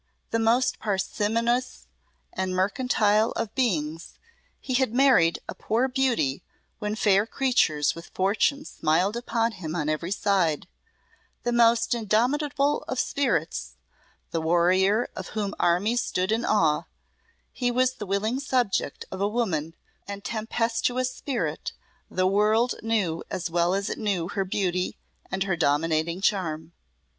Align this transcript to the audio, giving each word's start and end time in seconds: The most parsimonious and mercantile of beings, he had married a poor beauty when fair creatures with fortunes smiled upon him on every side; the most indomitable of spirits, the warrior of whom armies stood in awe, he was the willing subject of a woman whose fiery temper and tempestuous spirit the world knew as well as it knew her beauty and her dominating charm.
The 0.31 0.39
most 0.39 0.79
parsimonious 0.79 1.85
and 2.33 2.55
mercantile 2.55 3.33
of 3.33 3.53
beings, 3.53 4.17
he 4.59 4.73
had 4.73 4.95
married 4.95 5.37
a 5.47 5.53
poor 5.53 5.87
beauty 5.87 6.41
when 6.79 6.95
fair 6.95 7.27
creatures 7.27 7.93
with 7.93 8.09
fortunes 8.15 8.67
smiled 8.71 9.15
upon 9.15 9.51
him 9.51 9.75
on 9.75 9.89
every 9.89 10.09
side; 10.09 10.67
the 11.43 11.51
most 11.51 11.93
indomitable 11.93 12.83
of 12.87 12.97
spirits, 12.99 13.75
the 14.31 14.41
warrior 14.41 15.07
of 15.15 15.27
whom 15.37 15.53
armies 15.59 16.01
stood 16.01 16.31
in 16.31 16.45
awe, 16.45 16.85
he 17.53 17.69
was 17.69 17.93
the 17.93 18.07
willing 18.07 18.39
subject 18.39 19.05
of 19.11 19.21
a 19.21 19.27
woman 19.27 19.65
whose 19.65 19.73
fiery 19.73 20.05
temper 20.07 20.13
and 20.13 20.25
tempestuous 20.49 21.13
spirit 21.15 21.73
the 22.09 22.25
world 22.25 22.73
knew 22.81 23.23
as 23.29 23.51
well 23.51 23.75
as 23.75 23.87
it 23.87 23.99
knew 23.99 24.29
her 24.29 24.45
beauty 24.45 24.97
and 25.31 25.43
her 25.43 25.55
dominating 25.55 26.21
charm. 26.21 26.71